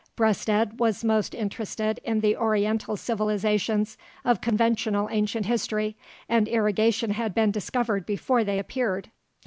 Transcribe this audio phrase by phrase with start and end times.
[0.15, 5.95] Breasted was most interested in the oriental civilizations of conventional ancient history,
[6.27, 9.11] and irrigation had been discovered before they appeared.